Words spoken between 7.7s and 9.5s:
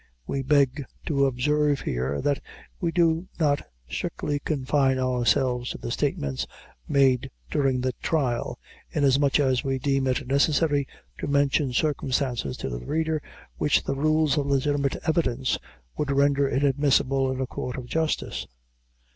the trial, inasmuch